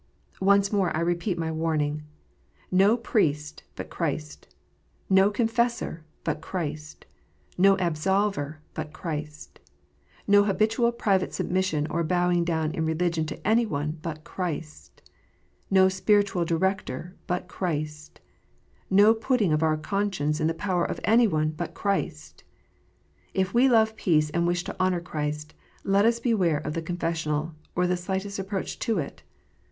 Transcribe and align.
Once 0.41 0.71
more 0.73 0.89
I 0.97 1.01
repeat 1.01 1.37
my 1.37 1.51
warning. 1.51 2.01
No 2.71 2.97
priest 2.97 3.61
but 3.75 3.91
Christ! 3.91 4.47
]S 5.11 5.15
T 5.15 5.21
o 5.21 5.29
confessor 5.29 6.03
but 6.23 6.41
Christ! 6.41 7.05
No 7.55 7.75
absolver 7.77 8.61
but 8.73 8.93
Christ! 8.93 9.59
No 10.25 10.43
habitual 10.45 10.91
private 10.91 11.35
submission 11.35 11.85
or 11.91 12.03
bowing 12.03 12.43
down 12.43 12.71
in 12.71 12.83
religion 12.83 13.27
to 13.27 13.47
any 13.47 13.67
one 13.67 13.99
but 14.01 14.23
Christ! 14.23 15.03
No 15.69 15.87
spiritual 15.87 16.45
director 16.45 17.15
but 17.27 17.47
Christ! 17.47 18.21
No 18.89 19.13
putting 19.13 19.53
of 19.53 19.61
our 19.61 19.77
conscience 19.77 20.39
in 20.41 20.47
the 20.47 20.55
power 20.55 20.83
of 20.83 20.99
any 21.03 21.27
one 21.27 21.51
but 21.51 21.75
Christ! 21.75 22.43
If 23.35 23.53
we 23.53 23.69
love 23.69 23.95
peace 23.95 24.31
and 24.31 24.47
wish 24.47 24.63
to 24.63 24.75
honour 24.79 25.01
Christ, 25.01 25.53
let 25.83 26.05
us 26.05 26.19
beware 26.19 26.57
of 26.57 26.73
the 26.73 26.81
confessional, 26.81 27.53
or 27.75 27.85
the 27.85 27.95
slightest 27.95 28.39
approach 28.39 28.79
to 28.79 28.97
it. 28.97 29.21